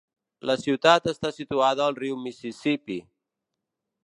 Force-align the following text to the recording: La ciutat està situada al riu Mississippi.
La 0.49 0.53
ciutat 0.61 1.09
està 1.11 1.31
situada 1.39 1.87
al 1.89 2.01
riu 2.01 2.19
Mississippi. 2.25 3.01